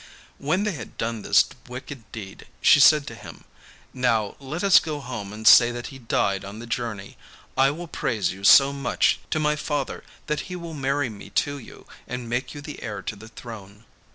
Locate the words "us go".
4.63-4.99